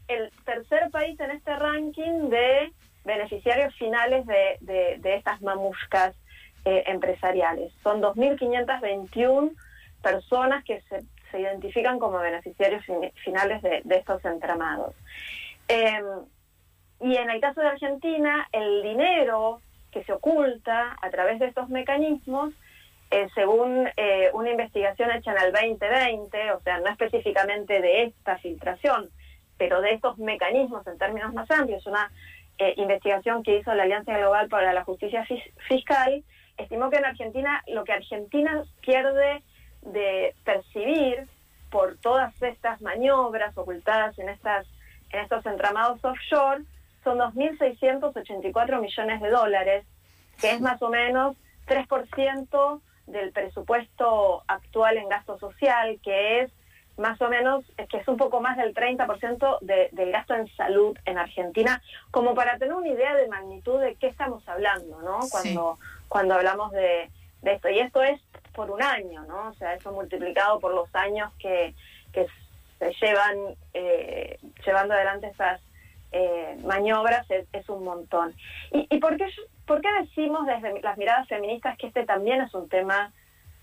el 0.08 0.30
tercer 0.44 0.90
país 0.90 1.18
en 1.20 1.30
este 1.30 1.54
ranking 1.56 2.30
de 2.30 2.72
beneficiarios 3.04 3.74
finales 3.76 4.26
de, 4.26 4.98
de, 4.98 5.14
estas 5.14 5.40
mamuscas 5.40 6.14
eh, 6.64 6.84
empresariales. 6.86 7.72
Son 7.82 8.02
2.521 8.02 9.52
personas 10.02 10.64
que 10.64 10.80
se, 10.82 11.02
se, 11.30 11.40
identifican 11.40 11.98
como 11.98 12.18
beneficiarios 12.18 12.84
finales 13.24 13.62
de, 13.62 13.82
de, 13.84 13.96
estos 13.96 14.24
entramados. 14.24 14.94
Em, 15.68 16.04
y 17.00 17.16
en 17.16 17.30
el 17.30 17.40
caso 17.40 17.60
de 17.60 17.68
Argentina, 17.68 18.48
el 18.52 18.82
dinero 18.82 19.60
que 19.90 20.04
se 20.04 20.12
oculta 20.12 20.96
a 21.00 21.10
través 21.10 21.38
de 21.38 21.46
estos 21.46 21.68
mecanismos, 21.68 22.52
eh, 23.10 23.28
según 23.34 23.88
eh, 23.96 24.30
una 24.34 24.50
investigación 24.50 25.10
hecha 25.10 25.32
en 25.32 25.42
el 25.42 25.52
2020, 25.52 26.52
o 26.52 26.60
sea, 26.60 26.78
no 26.78 26.88
específicamente 26.90 27.80
de 27.80 28.04
esta 28.04 28.38
filtración, 28.38 29.10
pero 29.58 29.80
de 29.80 29.94
estos 29.94 30.18
mecanismos 30.18 30.86
en 30.86 30.96
términos 30.96 31.34
más 31.34 31.50
amplios, 31.50 31.84
una 31.86 32.10
eh, 32.58 32.74
investigación 32.76 33.42
que 33.42 33.58
hizo 33.58 33.74
la 33.74 33.82
Alianza 33.82 34.16
Global 34.16 34.48
para 34.48 34.72
la 34.72 34.84
Justicia 34.84 35.26
Fiscal, 35.68 36.22
estimó 36.56 36.88
que 36.88 36.98
en 36.98 37.04
Argentina 37.04 37.62
lo 37.66 37.82
que 37.84 37.94
Argentina 37.94 38.62
pierde 38.80 39.42
de 39.82 40.34
percibir 40.44 41.26
por 41.70 41.96
todas 41.96 42.40
estas 42.42 42.80
maniobras 42.80 43.56
ocultadas 43.58 44.16
en, 44.18 44.28
estas, 44.28 44.66
en 45.10 45.20
estos 45.20 45.44
entramados 45.46 46.04
offshore 46.04 46.62
son 47.02 47.18
2.684 47.18 48.80
millones 48.80 49.20
de 49.20 49.30
dólares, 49.30 49.86
que 50.40 50.50
es 50.50 50.60
más 50.60 50.80
o 50.82 50.90
menos 50.90 51.36
3% 51.66 52.80
del 53.10 53.32
presupuesto 53.32 54.42
actual 54.46 54.96
en 54.96 55.08
gasto 55.08 55.38
social, 55.38 55.98
que 56.02 56.40
es 56.40 56.50
más 56.96 57.20
o 57.22 57.28
menos, 57.28 57.64
es 57.78 57.88
que 57.88 57.96
es 57.96 58.08
un 58.08 58.16
poco 58.16 58.40
más 58.40 58.56
del 58.56 58.74
30% 58.74 59.58
de, 59.62 59.88
del 59.92 60.12
gasto 60.12 60.34
en 60.34 60.46
salud 60.54 60.96
en 61.06 61.18
Argentina, 61.18 61.82
como 62.10 62.34
para 62.34 62.58
tener 62.58 62.74
una 62.74 62.88
idea 62.88 63.14
de 63.14 63.26
magnitud 63.26 63.80
de 63.80 63.94
qué 63.94 64.06
estamos 64.06 64.46
hablando, 64.48 65.00
¿no? 65.00 65.20
Cuando, 65.30 65.78
cuando 66.08 66.34
hablamos 66.34 66.72
de, 66.72 67.10
esto. 67.42 67.70
Y 67.70 67.78
esto 67.78 68.02
es 68.02 68.20
por 68.52 68.70
un 68.70 68.82
año, 68.82 69.24
¿no? 69.24 69.48
O 69.48 69.54
sea, 69.54 69.74
eso 69.74 69.92
multiplicado 69.92 70.60
por 70.60 70.74
los 70.74 70.94
años 70.94 71.32
que, 71.38 71.74
que 72.12 72.26
se 72.78 72.92
llevan 73.00 73.36
eh, 73.72 74.38
llevando 74.64 74.94
adelante 74.94 75.28
esas 75.28 75.60
eh, 76.12 76.56
maniobras 76.64 77.26
es, 77.30 77.68
un 77.68 77.84
montón. 77.84 78.34
¿Y, 78.72 78.86
y 78.90 78.98
por, 78.98 79.16
qué, 79.16 79.26
por 79.66 79.80
qué 79.80 79.88
decimos 80.00 80.46
desde 80.46 80.80
las 80.80 80.98
miradas 80.98 81.28
feministas 81.28 81.76
que 81.78 81.88
este 81.88 82.04
también 82.04 82.40
es 82.40 82.52
un 82.54 82.68
tema 82.68 83.12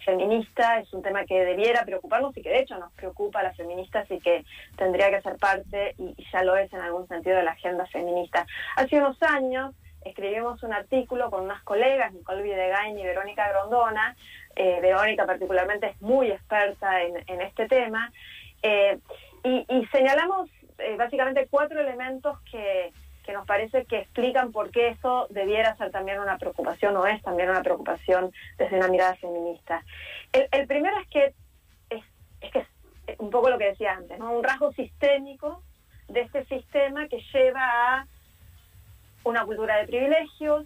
feminista, 0.08 0.80
es 0.80 0.94
un 0.94 1.02
tema 1.02 1.26
que 1.26 1.44
debiera 1.44 1.84
preocuparnos 1.84 2.36
y 2.38 2.42
que 2.42 2.50
de 2.50 2.60
hecho 2.60 2.78
nos 2.78 2.94
preocupa 2.94 3.42
a 3.42 3.44
las 3.44 3.58
feministas 3.58 4.10
y 4.10 4.20
que 4.20 4.46
tendría 4.78 5.10
que 5.10 5.22
ser 5.22 5.36
parte, 5.38 5.96
y, 5.98 6.16
ya 6.32 6.44
lo 6.44 6.56
es 6.56 6.72
en 6.72 6.80
algún 6.80 7.08
sentido, 7.08 7.36
de 7.36 7.44
la 7.44 7.52
agenda 7.52 7.86
feminista. 7.88 8.46
Hace 8.78 8.98
unos 8.98 9.22
años 9.22 9.76
escribimos 10.06 10.64
un 10.64 10.74
artículo 10.74 11.30
con 11.30 11.44
unas 11.44 11.62
colegas, 11.64 12.14
Nicole 12.14 12.44
Videgain 12.44 12.98
y 12.98 13.04
Verónica 13.04 13.50
Grondona. 13.50 14.16
Eh, 14.56 14.80
Verónica 14.82 15.26
particularmente 15.26 15.88
es 15.88 16.02
muy 16.02 16.32
experta 16.32 17.04
en, 17.04 17.42
este 17.42 17.68
tema. 17.68 18.12
Eh, 18.64 18.98
y, 19.44 19.86
señalamos 19.92 20.50
eh, 20.80 20.96
básicamente 20.98 21.48
cuatro 21.50 21.80
elementos 21.80 22.40
que, 22.52 22.94
nos 23.34 23.46
parece 23.46 23.84
que 23.84 23.98
explican 24.00 24.54
por 24.54 24.72
qué 24.72 24.88
eso 24.88 25.28
debiera 25.30 25.76
ser 25.76 25.92
también 25.92 26.20
una 26.22 26.38
preocupación 26.38 26.96
o 26.96 27.06
es 27.06 27.22
también 27.24 27.50
una 27.50 27.62
preocupación 27.62 28.32
desde 28.58 28.78
una 28.78 28.88
mirada 28.88 29.16
feminista. 29.18 29.84
El, 30.32 30.66
primero 30.66 30.98
es 30.98 31.08
que 31.10 31.34
es, 31.90 32.04
que 32.54 32.60
es 32.60 33.20
un 33.20 33.30
poco 33.30 33.50
lo 33.50 33.58
que 33.58 33.66
decía 33.66 33.96
antes, 33.96 34.18
¿no? 34.18 34.32
un 34.32 34.46
rasgo 34.46 34.72
sistémico 34.72 35.62
de 36.08 36.22
este 36.22 36.46
sistema 36.46 37.10
que 37.10 37.22
lleva 37.34 37.98
a 38.00 38.08
una 39.26 39.44
cultura 39.44 39.76
de 39.76 39.88
privilegios, 39.88 40.66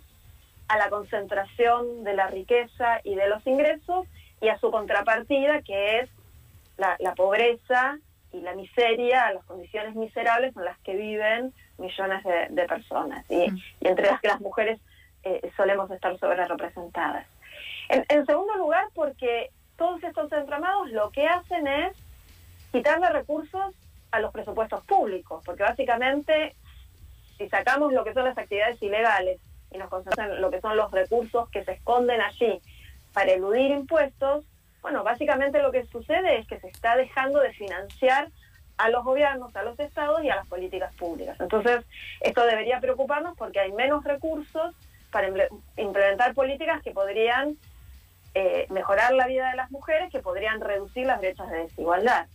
a 0.68 0.78
la 0.78 0.92
concentración 0.92 2.04
de 2.04 2.14
la 2.14 2.28
riqueza 2.28 3.02
y 3.04 3.16
de 3.16 3.28
los 3.28 3.46
ingresos 3.48 4.06
y 4.40 4.50
a 4.50 4.60
su 4.60 4.70
contrapartida 4.70 5.64
que 5.64 6.02
es 6.02 6.10
la 6.78 7.16
pobreza 7.16 7.98
y 8.34 8.42
la 8.42 8.54
miseria, 8.54 9.32
las 9.34 9.44
condiciones 9.46 9.96
miserables 9.96 10.56
en 10.56 10.66
las 10.66 10.78
que 10.80 10.96
viven 10.96 11.54
millones 11.78 12.24
de, 12.50 12.66
personas 12.66 13.26
y, 13.30 13.48
entre 13.82 14.08
las 14.08 14.22
que 14.22 14.28
las 14.28 14.42
mujeres 14.42 14.80
eh, 15.24 15.52
solemos 15.56 15.90
estar 15.92 16.18
sobre 16.18 16.46
representadas. 16.46 17.28
En, 17.90 18.26
segundo 18.26 18.56
lugar, 18.56 18.88
porque 18.94 19.52
todos 19.76 20.02
estos 20.04 20.32
entramados 20.32 20.90
lo 20.92 21.10
que 21.12 21.28
hacen 21.28 21.68
es 21.68 21.98
quitarle 22.72 23.10
recursos 23.10 23.76
a 24.12 24.20
los 24.20 24.32
presupuestos 24.32 24.84
públicos, 24.86 25.44
porque 25.46 25.64
básicamente 25.64 26.56
si 27.38 27.50
sacamos 27.50 27.92
lo 27.92 28.04
que 28.04 28.14
son 28.14 28.24
las 28.24 28.38
actividades 28.38 28.82
ilegales 28.82 29.40
y 29.72 29.78
nos 29.78 29.90
concentramos 29.90 30.36
en 30.36 30.42
lo 30.42 30.52
que 30.52 30.62
son 30.62 30.78
los 30.78 30.92
recursos 30.92 31.50
que 31.50 31.66
se 31.66 31.74
esconden 31.74 32.22
allí 32.22 32.62
para 33.14 33.32
eludir 33.34 33.72
impuestos, 33.72 34.46
bueno, 34.82 35.04
básicamente 35.04 35.62
lo 35.62 35.72
que 35.72 35.86
sucede 35.86 36.40
es 36.40 36.48
que 36.48 36.60
se 36.60 36.68
está 36.68 36.96
dejando 36.96 37.40
de 37.40 37.54
financiar 37.54 38.30
a 38.78 38.90
los 38.90 39.04
gobiernos, 39.04 39.56
a 39.56 39.64
los 39.64 39.80
estados 39.80 40.24
y 40.24 40.30
a 40.30 40.36
las 40.36 40.48
políticas 40.48 40.94
públicas. 40.96 41.40
Entonces, 41.40 41.86
esto 42.20 42.46
debería 42.46 42.80
preocuparnos 42.80 43.38
porque 43.38 43.60
hay 43.60 43.72
menos 43.72 44.04
recursos 44.04 44.76
para 45.12 45.28
implementar 45.78 46.34
políticas 46.34 46.82
que 46.82 46.92
podrían 46.92 47.58
eh, 48.34 48.66
mejorar 48.70 49.14
la 49.14 49.28
vida 49.28 49.50
de 49.50 49.58
las 49.58 49.70
mujeres, 49.72 50.12
que 50.12 50.20
podrían 50.20 50.62
reducir 50.62 51.06
las 51.06 51.20
brechas 51.20 51.50
de 51.52 51.58
desigualdad. 51.64 52.28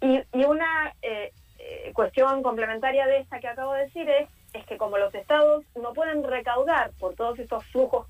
Y, 0.00 0.22
una 0.44 0.94
eh, 1.02 1.32
eh, 1.58 1.90
cuestión 1.92 2.42
complementaria 2.42 3.06
de 3.06 3.18
esta 3.18 3.40
que 3.40 3.48
acabo 3.48 3.72
de 3.72 3.84
decir 3.84 4.08
es, 4.08 4.28
es 4.52 4.64
que 4.66 4.78
como 4.78 4.96
los 4.96 5.14
estados 5.14 5.64
no 5.74 5.92
pueden 5.92 6.22
recaudar 6.22 6.92
por 6.98 7.14
todos 7.14 7.38
estos 7.38 7.64
flujos 7.66 8.05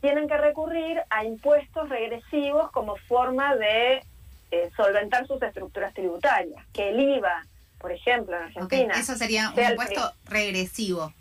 tienen 0.00 0.28
que 0.28 0.36
recurrir 0.36 1.02
a 1.10 1.24
impuestos 1.24 1.88
regresivos 1.88 2.70
como 2.70 2.96
forma 2.96 3.56
de 3.56 4.02
eh, 4.50 4.70
solventar 4.76 5.26
sus 5.26 5.40
estructuras 5.42 5.94
tributarias. 5.94 6.64
Que 6.72 6.90
el 6.90 7.00
IVA, 7.00 7.44
por 7.78 7.92
ejemplo, 7.92 8.36
en 8.36 8.44
Argentina. 8.44 8.94
Eso 8.94 9.14
sería 9.14 9.50
un 9.50 9.62
impuesto 9.62 10.12
regresivo. 10.26 11.12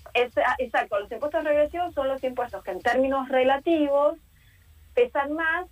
Ah, 0.43 0.55
exacto, 0.57 0.99
los 0.99 1.11
impuestos 1.11 1.43
regresivos 1.43 1.93
son 1.93 2.07
los 2.07 2.23
impuestos 2.23 2.63
que 2.63 2.71
en 2.71 2.81
términos 2.81 3.29
relativos 3.29 4.17
pesan 4.95 5.33
más 5.33 5.67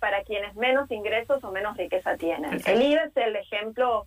para 0.00 0.24
quienes 0.24 0.54
menos 0.56 0.90
ingresos 0.90 1.44
o 1.44 1.52
menos 1.52 1.76
riqueza 1.76 2.16
tienen. 2.16 2.60
El 2.66 2.82
IVA 2.82 3.04
es 3.04 3.16
el 3.16 3.36
ejemplo 3.36 4.06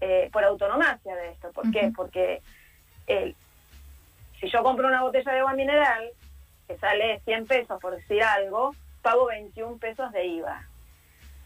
eh, 0.00 0.30
por 0.32 0.42
autonomacia 0.42 1.14
de 1.14 1.30
esto. 1.30 1.52
¿Por 1.52 1.70
qué? 1.70 1.92
Porque 1.94 2.42
el, 3.06 3.36
si 4.40 4.50
yo 4.50 4.62
compro 4.62 4.88
una 4.88 5.02
botella 5.02 5.32
de 5.32 5.38
agua 5.38 5.52
mineral 5.52 6.10
que 6.66 6.76
sale 6.78 7.20
100 7.24 7.46
pesos 7.46 7.80
por 7.80 7.96
decir 7.96 8.22
algo, 8.22 8.74
pago 9.02 9.26
21 9.26 9.78
pesos 9.78 10.10
de 10.12 10.26
IVA. 10.26 10.66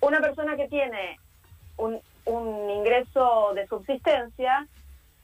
Una 0.01 0.21
persona 0.21 0.57
que 0.57 0.69
tiene 0.69 1.19
un, 1.77 2.01
ingreso 2.71 3.53
de 3.55 3.67
subsistencia 3.67 4.67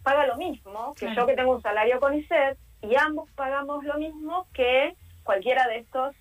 paga 0.03 0.27
lo 0.27 0.37
mismo 0.37 0.95
que 0.95 1.15
yo 1.15 1.27
que 1.27 1.35
tengo 1.35 1.53
un 1.53 1.63
salario 1.63 2.01
con 2.01 2.15
ISET 2.15 2.57
y 2.83 2.95
ambos 2.97 3.31
pagamos 3.33 3.85
lo 3.85 3.99
mismo 3.99 4.47
que 4.53 4.95
cualquiera 5.23 5.67
de 5.69 5.79
estos 5.79 6.15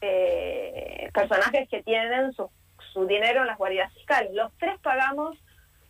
eh, 0.00 1.10
personajes 1.12 1.68
que 1.68 1.82
tienen 1.82 2.32
sus, 2.32 2.48
su 2.92 3.06
dinero 3.06 3.40
en 3.40 3.48
las 3.48 3.58
guaridas 3.58 3.92
fiscales. 3.94 4.32
Los 4.34 4.52
tres 4.58 4.78
pagamos 4.80 5.36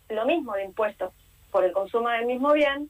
lo 0.09 0.25
mismo 0.25 0.53
de 0.53 0.65
impuestos 0.65 1.13
por 1.51 1.63
el 1.63 1.71
consumo 1.71 2.09
del 2.09 2.25
mismo 2.25 2.53
bien 2.53 2.89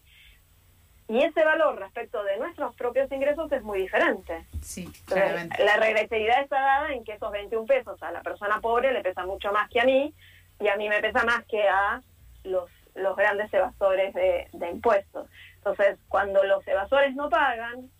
y 1.11 1.21
ese 1.21 1.43
valor 1.43 1.77
respecto 1.77 2.23
de 2.23 2.37
nuestros 2.37 2.73
propios 2.75 3.11
ingresos 3.11 3.51
es 3.51 3.61
muy 3.63 3.81
diferente. 3.81 4.45
Sí, 4.61 4.89
La 5.09 5.75
regresividad 5.75 6.41
está 6.41 6.61
dada 6.61 6.93
en 6.93 7.03
que 7.03 7.11
esos 7.11 7.29
21 7.29 7.65
pesos 7.65 8.01
a 8.01 8.11
la 8.13 8.21
persona 8.21 8.61
pobre 8.61 8.93
le 8.93 9.01
pesa 9.01 9.25
mucho 9.25 9.51
más 9.51 9.69
que 9.69 9.81
a 9.81 9.83
mí 9.83 10.13
y 10.61 10.67
a 10.69 10.77
mí 10.77 10.87
me 10.87 11.01
pesa 11.01 11.25
más 11.25 11.43
que 11.47 11.67
a 11.67 12.01
los, 12.45 12.69
los 12.95 13.17
grandes 13.17 13.53
evasores 13.53 14.13
de, 14.13 14.47
de 14.53 14.69
impuestos. 14.69 15.27
Entonces, 15.57 15.97
cuando 16.07 16.45
los 16.45 16.65
evasores 16.65 17.13
no 17.13 17.29
pagan, 17.29 17.91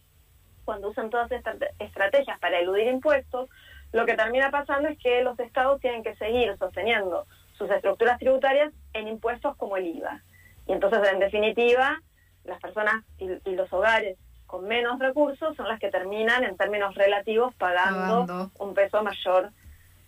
cuando 0.63 0.87
usan 0.87 1.09
todas 1.09 1.29
estas 1.33 1.57
estrategias 1.79 2.39
para 2.39 2.59
eludir 2.59 2.87
impuestos, 2.87 3.49
lo 3.91 4.05
que 4.05 4.15
termina 4.15 4.51
pasando 4.51 4.87
es 4.87 4.97
que 4.99 5.21
los 5.21 5.37
estados 5.37 5.81
tienen 5.81 6.01
que 6.01 6.15
seguir 6.15 6.57
sosteniendo 6.57 7.27
sus 7.57 7.69
estructuras 7.71 8.19
tributarias 8.19 8.71
en 8.93 9.09
impuestos 9.09 9.57
como 9.57 9.75
el 9.75 9.87
IVA. 9.97 10.21
Y 10.65 10.71
entonces, 10.71 11.01
en 11.11 11.19
definitiva, 11.19 11.99
las 12.45 12.59
personas 12.59 13.03
y, 13.17 13.27
los 13.51 13.71
hogares 13.73 14.17
con 14.47 14.67
menos 14.67 14.99
recursos 14.99 15.55
son 15.55 15.67
las 15.67 15.79
que 15.79 15.89
terminan 15.89 16.43
en 16.43 16.57
términos 16.57 16.95
relativos 16.95 17.53
pagando, 17.55 18.51
un 18.59 18.73
peso 18.73 19.01
mayor 19.01 19.49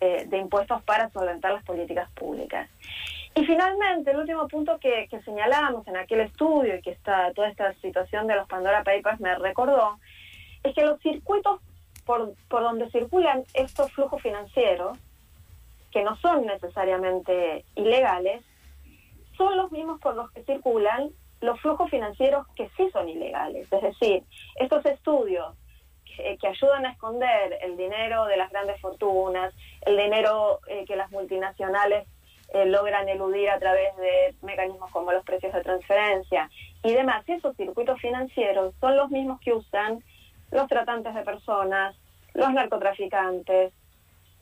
eh, 0.01 0.25
de 0.27 0.37
impuestos 0.37 0.83
para 0.83 1.09
solventar 1.11 1.53
las 1.53 1.63
políticas 1.63 2.09
públicas. 2.11 2.69
Y 3.35 3.45
finalmente, 3.45 4.11
el 4.11 4.17
último 4.17 4.47
punto 4.47 4.77
que, 4.79 5.07
que 5.09 5.21
señalamos 5.21 5.87
en 5.87 5.95
aquel 5.95 6.19
estudio 6.19 6.75
y 6.75 6.81
que 6.81 6.91
está 6.91 7.31
toda 7.33 7.47
esta 7.47 7.73
situación 7.75 8.27
de 8.27 8.35
los 8.35 8.47
Pandora 8.47 8.83
Papers 8.83 9.19
me 9.21 9.33
recordó, 9.35 9.97
es 10.63 10.75
que 10.75 10.85
los 10.85 10.99
circuitos 10.99 11.61
por, 12.05 12.33
por 12.49 12.63
donde 12.63 12.89
circulan 12.91 13.43
estos 13.53 13.91
flujos 13.93 14.21
financieros, 14.21 14.97
que 15.91 16.03
no 16.03 16.15
son 16.17 16.45
necesariamente 16.45 17.65
ilegales, 17.75 18.43
son 19.37 19.57
los 19.57 19.71
mismos 19.71 19.99
por 19.99 20.15
los 20.15 20.31
que 20.31 20.43
circulan 20.43 21.09
los 21.43 21.59
flujos 21.59 21.89
financieros 21.89 22.47
que 22.55 22.69
sí 22.77 22.89
son 22.91 23.09
ilegales. 23.09 23.67
Es 23.71 23.81
decir, 23.81 24.23
estos 24.55 24.85
estudios 24.85 25.55
que, 26.05 26.47
ayudan 26.47 26.85
a 26.85 26.91
esconder 26.91 27.59
el 27.61 27.75
dinero 27.75 28.25
de 28.25 28.37
las 28.37 28.49
grandes 28.51 28.79
fortunas, 28.79 29.53
el 29.81 29.97
dinero 29.97 30.59
eh, 30.67 30.85
que 30.85 30.95
las 30.95 31.11
multinacionales 31.11 32.07
eh, 32.53 32.65
logran 32.65 33.09
eludir 33.09 33.49
a 33.49 33.59
través 33.59 33.95
de 33.97 34.35
mecanismos 34.41 34.89
como 34.91 35.11
los 35.11 35.25
precios 35.25 35.53
de 35.53 35.63
transferencia 35.63 36.49
y 36.83 36.93
demás, 36.93 37.23
esos 37.27 37.55
circuitos 37.57 37.99
financieros 37.99 38.73
son 38.79 38.95
los 38.95 39.09
mismos 39.09 39.39
que 39.41 39.53
usan 39.53 40.03
los 40.51 40.67
tratantes 40.67 41.15
de 41.15 41.23
personas, 41.23 41.95
los 42.33 42.53
narcotraficantes, 42.53 43.73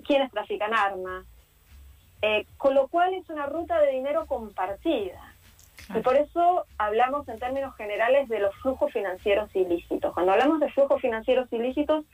quienes 0.05 0.31
trafican 0.31 0.73
armas, 0.73 1.25
eh, 2.21 2.45
con 2.57 2.75
lo 2.75 2.87
cual 2.89 3.13
es 3.13 3.27
una 3.29 3.45
ruta 3.45 3.79
de 3.79 3.91
dinero 3.91 4.25
compartida. 4.27 5.30
Y 5.95 5.99
por 6.01 6.15
eso 6.15 6.65
hablamos 6.77 7.27
en 7.27 7.39
términos 7.39 7.75
generales 7.75 8.29
de 8.29 8.39
los 8.39 8.55
flujos 8.57 8.91
financieros 8.93 9.53
ilícitos. 9.55 10.13
Cuando 10.13 10.31
hablamos 10.31 10.59
de 10.59 10.71
flujos 10.71 11.01
financieros 11.01 11.51
ilícitos, 11.51 12.05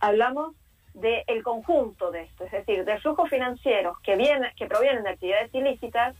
hablamos 0.00 0.54
del 0.94 1.42
conjunto 1.42 2.12
de 2.12 2.22
esto, 2.22 2.44
es 2.44 2.52
decir, 2.52 2.84
de 2.84 2.98
flujos 3.00 3.28
financieros 3.28 3.98
que, 4.00 4.14
vienen, 4.14 4.50
que 4.56 4.66
provienen 4.66 5.02
de 5.02 5.10
actividades 5.10 5.52
ilícitas 5.52 6.14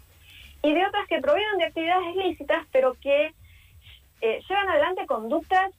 y 0.63 0.75
de 0.75 0.85
otras 0.85 1.07
que 1.07 1.21
provienen 1.21 1.59
de 1.59 1.65
actividades 1.67 2.17
ilícitas, 2.17 2.67
pero 2.73 2.95
que 2.95 3.33
eh, 4.21 4.41
llevan 4.49 4.69
adelante 4.69 5.07
conductas 5.07 5.71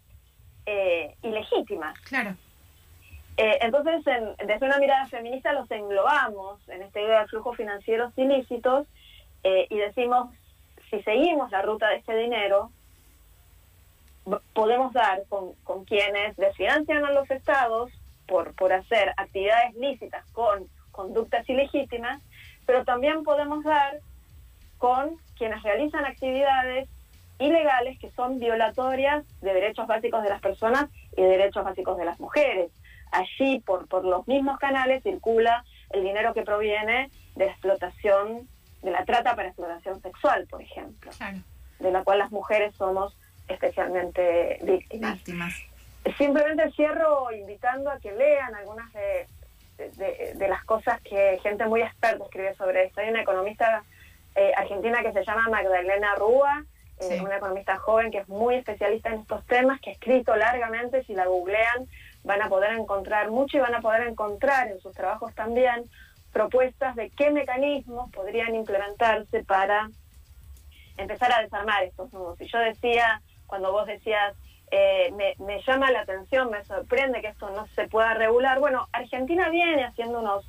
eh, 0.65 1.15
ilegítimas. 1.23 1.99
Claro. 2.01 2.35
Eh, 3.35 3.57
entonces, 3.61 4.05
desde 4.45 4.65
una 4.65 4.77
mirada 4.77 5.07
feminista 5.07 5.51
los 5.51 5.69
englobamos 5.71 6.57
en 6.69 6.81
esta 6.83 7.01
idea 7.01 7.21
de 7.21 7.27
flujos 7.27 7.57
financieros 7.57 8.13
ilícitos 8.17 8.87
y 9.69 9.77
decimos 9.77 10.29
si 10.95 11.03
seguimos 11.03 11.51
la 11.51 11.61
ruta 11.61 11.89
de 11.89 11.97
este 11.97 12.15
dinero, 12.15 12.71
podemos 14.53 14.93
dar 14.93 15.23
con, 15.27 15.53
quienes 15.85 16.35
desfinancian 16.37 17.05
a 17.05 17.11
los 17.11 17.29
estados 17.29 17.91
por, 18.27 18.55
por 18.55 18.73
hacer 18.73 19.13
actividades 19.17 19.75
lícitas 19.75 20.25
con 20.31 20.67
conductas 20.91 21.47
ilegítimas, 21.49 22.21
pero 22.65 22.85
también 22.85 23.23
podemos 23.23 23.63
dar 23.63 23.99
con 24.77 25.17
quienes 25.37 25.61
realizan 25.63 26.05
actividades 26.05 26.89
ilegales 27.37 27.99
que 27.99 28.11
son 28.11 28.39
violatorias 28.39 29.25
de 29.41 29.53
derechos 29.53 29.87
básicos 29.87 30.23
de 30.23 30.29
las 30.29 30.41
personas 30.41 30.89
y 31.15 31.21
de 31.21 31.27
derechos 31.27 31.63
básicos 31.63 31.97
de 31.97 32.05
las 32.05 32.19
mujeres. 32.19 32.71
Allí, 33.11 33.59
por, 33.59 33.87
por 33.87 34.05
los 34.05 34.27
mismos 34.27 34.57
canales, 34.57 35.03
circula 35.03 35.63
el 35.91 36.03
dinero 36.03 36.33
que 36.33 36.43
proviene 36.43 37.11
de 37.35 37.45
explotación 37.45 38.47
de 38.85 38.91
la 38.91 39.03
trata 39.03 39.35
para 39.35 39.47
explotación 39.47 39.99
sexual, 40.01 40.45
por 40.47 40.61
ejemplo, 40.61 41.11
de 41.79 41.91
la 41.91 42.03
cual 42.03 42.19
las 42.19 42.31
mujeres 42.31 42.75
somos 42.75 43.17
especialmente 43.47 44.59
víctimas. 44.61 45.19
Simplemente 46.17 46.71
cierro 46.71 47.31
invitando 47.31 47.89
a 47.89 47.99
que 47.99 48.11
lean 48.11 48.53
algunas 48.53 48.93
de, 48.93 49.27
de, 50.35 50.47
las 50.47 50.63
cosas 50.65 51.01
que 51.01 51.39
gente 51.41 51.65
muy 51.65 51.81
experta 51.81 52.23
escribe 52.23 52.53
sobre 52.55 52.85
esto. 52.85 53.01
Hay 53.01 53.09
una 53.09 53.23
economista 53.23 53.83
eh, 54.35 54.51
argentina 54.55 55.01
que 55.01 55.13
se 55.13 55.25
llama 55.25 55.49
Magdalena 55.49 56.13
Rúa, 56.15 56.63
eh, 56.99 57.19
una 57.21 57.37
economista 57.37 57.77
joven 57.77 58.11
que 58.11 58.19
es 58.19 58.29
muy 58.29 58.55
especialista 58.55 59.09
en 59.09 59.21
estos 59.21 59.43
temas, 59.47 59.81
que 59.81 59.89
ha 59.89 59.93
escrito 59.93 60.35
largamente, 60.35 61.03
si 61.05 61.15
la 61.15 61.25
googlean 61.25 61.87
van 62.23 62.43
a 62.43 62.49
poder 62.49 62.73
encontrar 62.73 63.31
mucho 63.31 63.57
y 63.57 63.61
van 63.61 63.73
a 63.73 63.81
poder 63.81 64.07
encontrar 64.07 64.67
en 64.67 64.79
sus 64.79 64.93
trabajos 64.93 65.33
también 65.33 65.89
propuestas 66.35 66.97
de 66.97 67.11
qué 67.11 67.31
mecanismos 67.31 68.11
podrían 68.11 68.55
implementarse 68.55 69.45
para 69.45 69.89
empezar 70.97 71.31
a 71.31 71.41
desarmar 71.41 71.85
estos 71.85 72.11
nudos. 72.11 72.41
Y 72.41 72.47
yo 72.47 72.59
decía, 72.59 73.21
cuando 73.47 73.71
vos 73.71 73.87
decías, 73.87 74.35
eh, 74.69 75.13
me, 75.13 75.61
llama 75.65 75.91
la 75.91 76.01
atención, 76.01 76.49
me 76.51 76.65
sorprende 76.65 77.21
que 77.21 77.29
esto 77.29 77.49
no 77.51 77.65
se 77.67 77.87
pueda 77.87 78.15
regular, 78.15 78.59
bueno, 78.59 78.89
Argentina 78.91 79.47
viene 79.47 79.85
haciendo 79.85 80.19
unos 80.19 80.45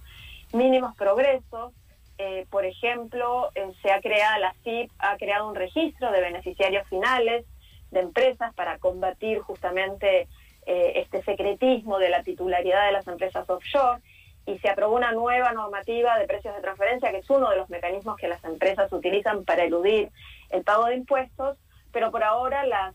mínimos 0.53 0.97
progresos. 0.97 1.73
Eh, 2.19 2.47
por 2.51 2.65
ejemplo, 2.65 3.53
eh, 3.55 3.71
se 3.81 3.93
ha 3.93 4.01
creado, 4.01 4.41
la 4.41 4.55
CIP 4.65 4.91
ha 4.99 5.17
creado 5.19 5.49
un 5.49 5.55
registro 5.55 6.11
de 6.11 6.21
beneficiarios 6.21 6.89
finales 6.89 7.47
de 7.93 8.01
empresas 8.01 8.53
para 8.55 8.79
combatir 8.79 9.39
justamente 9.39 10.27
este 10.69 11.23
secretismo 11.23 12.01
de 12.01 12.11
la 12.11 12.25
titularidad 12.25 12.87
de 12.87 12.91
las 12.91 13.07
empresas 13.07 13.49
offshore 13.49 14.03
y 14.47 14.59
se 14.59 14.69
aprobó 14.69 14.95
una 14.95 15.13
nueva 15.13 15.53
normativa 15.53 16.19
de 16.19 16.27
precios 16.27 16.55
de 16.55 16.63
transferencia, 16.63 17.11
que 17.11 17.19
es 17.19 17.31
uno 17.31 17.51
de 17.51 17.57
los 17.57 17.69
mecanismos 17.69 18.17
que 18.17 18.29
las 18.29 18.43
empresas 18.45 18.93
utilizan 18.93 19.45
para 19.45 19.65
eludir 19.65 20.11
el 20.51 20.63
pago 20.63 20.87
de 20.87 20.95
impuestos, 20.95 21.59
pero 21.93 22.11
por 22.11 22.23
ahora 22.23 22.93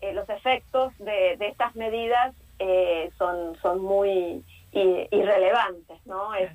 eh, 0.00 0.12
los 0.12 0.28
efectos 0.28 0.92
de, 0.98 1.36
estas 1.40 1.76
medidas 1.76 2.34
eh, 2.58 3.10
son, 3.18 3.56
son 3.60 3.82
muy 3.82 4.44
irrelevantes, 4.72 5.98
¿no? 6.06 6.34
Es, 6.34 6.50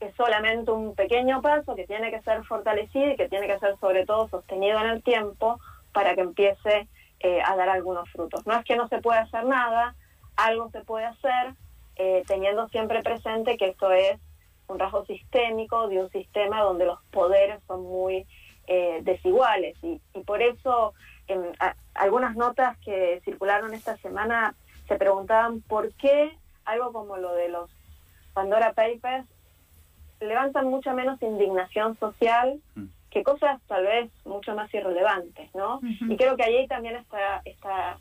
es 0.00 0.14
solamente 0.16 0.70
un 0.70 0.94
pequeño 0.94 1.42
paso 1.42 1.76
que 1.76 1.86
tiene 1.86 2.10
que 2.10 2.22
ser 2.22 2.42
fortalecido 2.44 3.12
y 3.12 3.16
que 3.16 3.28
tiene 3.28 3.46
que 3.46 3.58
ser 3.58 3.76
sobre 3.78 4.06
todo 4.06 4.28
sostenido 4.28 4.80
en 4.80 4.86
el 4.86 5.02
tiempo 5.02 5.60
para 5.92 6.14
que 6.14 6.22
empiece 6.22 6.88
eh, 7.20 7.42
a 7.44 7.54
dar 7.54 7.68
algunos 7.68 8.10
frutos. 8.10 8.46
No 8.46 8.54
es 8.54 8.64
que 8.64 8.76
no 8.76 8.88
se 8.88 8.98
pueda 8.98 9.20
hacer 9.20 9.44
nada, 9.44 9.94
algo 10.36 10.70
se 10.70 10.80
puede 10.80 11.04
hacer, 11.04 11.54
eh, 11.96 12.22
teniendo 12.26 12.68
siempre 12.68 13.02
presente 13.02 13.56
que 13.56 13.68
esto 13.68 13.92
es 13.92 14.18
un 14.68 14.78
rasgo 14.78 15.04
sistémico 15.04 15.88
de 15.88 16.00
un 16.00 16.10
sistema 16.10 16.62
donde 16.62 16.86
los 16.86 17.02
poderes 17.10 17.60
son 17.66 17.82
muy 17.82 18.26
eh, 18.66 19.00
desiguales 19.02 19.76
y, 19.82 20.00
por 20.24 20.42
eso 20.42 20.94
en 21.26 21.42
algunas 21.94 22.36
notas 22.36 22.78
que 22.78 23.20
circularon 23.24 23.74
esta 23.74 23.96
semana 23.98 24.54
se 24.86 24.96
preguntaban 24.96 25.60
por 25.62 25.92
qué 25.94 26.36
algo 26.64 26.92
como 26.92 27.16
lo 27.16 27.34
de 27.34 27.48
los 27.48 27.70
Pandora 28.32 28.72
Papers 28.72 29.26
levantan 30.20 30.68
mucha 30.68 30.92
menos 30.92 31.20
indignación 31.22 31.96
social 31.98 32.60
mm. 32.74 32.84
que 33.10 33.22
cosas 33.22 33.60
tal 33.66 33.84
vez 33.84 34.10
mucho 34.24 34.54
más 34.54 34.72
irrelevantes, 34.72 35.52
¿no? 35.54 35.80
Y 35.82 36.16
creo 36.16 36.36
que 36.36 36.44
allí 36.44 36.68
también 36.68 36.96
está, 36.96 37.42
está 37.44 37.98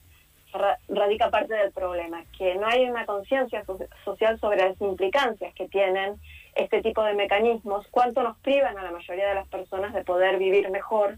radica 0.88 1.30
parte 1.30 1.54
del 1.54 1.72
problema, 1.72 2.24
que 2.38 2.56
no 2.56 2.68
hay 2.68 2.90
una 2.90 3.06
conciencia 3.06 3.64
social 4.04 4.40
sobre 4.40 4.58
las 4.58 4.82
implicancias 4.82 5.54
que 5.54 5.68
tienen 5.68 6.20
este 6.56 6.82
tipo 6.82 7.04
de 7.04 7.14
mecanismos, 7.14 7.88
cuánto 7.92 8.24
nos 8.24 8.38
privan 8.40 8.78
a 8.78 8.84
la 8.84 8.92
mayoría 8.92 9.30
de 9.30 9.36
las 9.36 9.48
personas 9.48 9.94
de 9.94 10.04
poder 10.04 10.38
vivir 10.38 10.70
mejor. 10.72 11.18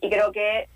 Y 0.00 0.08
creo 0.08 0.32
que 0.32 0.68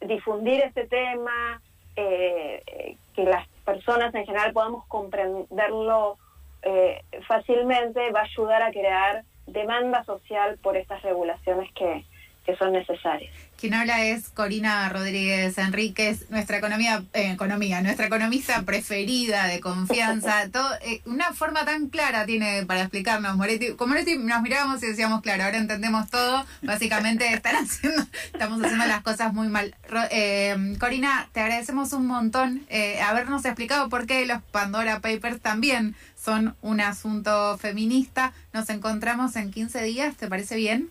difundir 0.00 0.62
este 0.62 0.86
tema, 0.86 1.60
eh, 1.96 2.96
que 3.14 3.24
las 3.24 3.46
personas 3.64 4.14
en 4.14 4.24
general 4.24 4.52
podamos 4.52 4.86
comprenderlo 4.86 6.16
eh, 6.62 7.02
fácilmente, 7.26 8.10
va 8.12 8.20
a 8.20 8.24
ayudar 8.24 8.62
a 8.62 8.70
crear 8.70 9.24
demanda 9.46 10.04
social 10.04 10.58
por 10.62 10.76
estas 10.76 11.02
regulaciones 11.02 11.72
que, 11.72 12.04
que 12.48 12.56
son 12.56 12.72
necesarias. 12.72 13.30
Quien 13.60 13.74
habla 13.74 14.02
es 14.06 14.30
Corina 14.30 14.88
Rodríguez 14.88 15.58
Enríquez, 15.58 16.30
nuestra 16.30 16.56
economía, 16.56 17.02
eh, 17.12 17.30
economía, 17.30 17.82
nuestra 17.82 18.06
economista 18.06 18.62
preferida 18.62 19.46
de 19.48 19.60
confianza. 19.60 20.48
Todo, 20.52 20.66
eh, 20.80 21.02
una 21.04 21.34
forma 21.34 21.66
tan 21.66 21.90
clara 21.90 22.24
tiene 22.24 22.64
para 22.64 22.80
explicarnos, 22.80 23.36
Moretti. 23.36 23.74
Con 23.74 23.90
Moretti 23.90 24.16
nos 24.16 24.40
mirábamos 24.40 24.82
y 24.82 24.86
decíamos, 24.86 25.20
claro, 25.20 25.44
ahora 25.44 25.58
entendemos 25.58 26.08
todo. 26.08 26.46
Básicamente 26.62 27.26
están 27.34 27.56
haciendo, 27.56 28.02
estamos 28.32 28.62
haciendo 28.62 28.86
las 28.86 29.02
cosas 29.02 29.34
muy 29.34 29.48
mal. 29.48 29.74
Eh, 30.10 30.74
Corina, 30.80 31.28
te 31.32 31.40
agradecemos 31.40 31.92
un 31.92 32.06
montón 32.06 32.66
habernos 33.04 33.44
explicado 33.44 33.90
por 33.90 34.06
qué 34.06 34.24
los 34.24 34.40
Pandora 34.52 35.00
Papers 35.00 35.42
también 35.42 35.94
son 36.16 36.56
un 36.62 36.80
asunto 36.80 37.58
feminista. 37.58 38.32
Nos 38.54 38.70
encontramos 38.70 39.36
en 39.36 39.50
15 39.50 39.82
días, 39.82 40.16
¿te 40.16 40.28
parece 40.28 40.56
bien? 40.56 40.88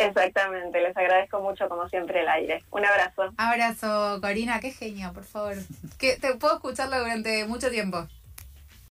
Exactamente, 0.00 0.80
les 0.80 0.96
agradezco 0.96 1.40
mucho 1.40 1.68
como 1.68 1.88
siempre 1.88 2.20
el 2.22 2.28
aire. 2.28 2.64
Un 2.70 2.84
abrazo. 2.84 3.34
Abrazo, 3.36 4.18
Corina, 4.20 4.60
qué 4.60 4.70
genio, 4.70 5.12
por 5.12 5.24
favor. 5.24 5.56
Que 5.98 6.16
te 6.16 6.34
puedo 6.36 6.54
escucharlo 6.54 6.98
durante 6.98 7.44
mucho 7.44 7.70
tiempo. 7.70 8.06